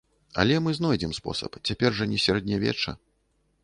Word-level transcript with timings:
Але 0.43 0.55
мы 0.67 0.73
знойдзем 0.77 1.13
спосаб, 1.19 1.61
цяпер 1.71 1.89
жа 2.01 2.11
не 2.15 2.19
сярэднявечча. 2.25 3.01